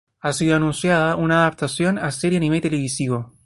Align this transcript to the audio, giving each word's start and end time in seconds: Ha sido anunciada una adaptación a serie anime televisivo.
Ha 0.21 0.33
sido 0.33 0.55
anunciada 0.55 1.15
una 1.15 1.41
adaptación 1.41 1.99
a 1.99 2.09
serie 2.09 2.37
anime 2.37 2.59
televisivo. 2.59 3.33